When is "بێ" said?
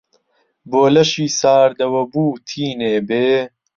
3.07-3.29